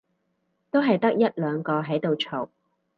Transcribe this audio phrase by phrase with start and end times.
[0.71, 2.49] 都係得一兩個喺度嘈